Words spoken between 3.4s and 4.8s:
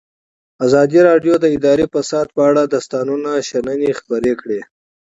شننې خپرې کړي.